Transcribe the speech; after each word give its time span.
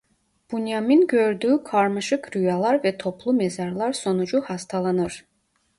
Bünyamin 0.53 1.07
gördüğü 1.07 1.63
karmaşık 1.63 2.35
rüyalar 2.35 2.83
ve 2.83 2.97
toplu 2.97 3.33
mezarlar 3.33 3.93
sonucu 3.93 4.41
hastalanır. 4.41 5.25